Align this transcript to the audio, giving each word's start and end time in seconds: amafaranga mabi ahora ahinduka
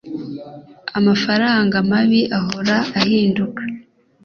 amafaranga 0.97 1.75
mabi 1.89 2.21
ahora 2.37 2.77
ahinduka 2.99 3.61